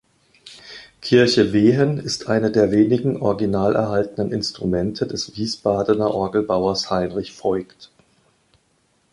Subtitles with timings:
[1.01, 7.91] Kirche Wehen ist eine der wenigen original erhaltenen Instrumente des Wiesbadener Orgelbauers Heinrich Voigt.